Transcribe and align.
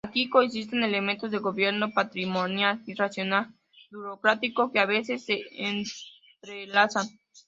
Aquí 0.07 0.23
coexisten 0.33 0.81
elementos 0.89 1.29
de 1.31 1.37
gobierno 1.37 1.91
patrimonial 1.93 2.81
y 2.87 2.95
racional-burocrático 2.95 4.71
que 4.71 4.79
a 4.79 4.87
veces 4.87 5.23
se 5.25 5.37
entrelazan. 5.51 7.07